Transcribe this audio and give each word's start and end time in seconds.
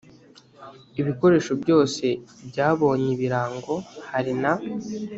ibikoresho 0.99 1.53
byose 1.61 2.05
byabonye 2.49 3.07
ibirango 3.15 3.73
hari 4.11 4.33
na 4.41 4.53